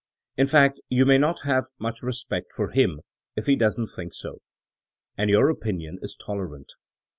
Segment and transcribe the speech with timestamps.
[0.35, 3.01] In fact you may not have much respect for him
[3.35, 4.41] if he doesn't think so.
[5.15, 6.71] And your opinion is tolerant.